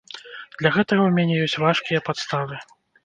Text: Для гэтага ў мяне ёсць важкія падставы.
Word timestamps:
Для 0.59 0.71
гэтага 0.77 1.01
ў 1.05 1.11
мяне 1.17 1.35
ёсць 1.45 1.59
важкія 1.65 2.03
падставы. 2.09 2.55